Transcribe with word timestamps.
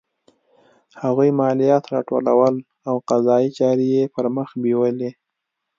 هغوی 1.01 1.29
مالیات 1.39 1.83
راټولول 1.95 2.55
او 2.89 2.95
قضایي 3.09 3.49
چارې 3.57 3.85
یې 3.95 4.03
پرمخ 4.13 4.49
بیولې. 4.61 5.11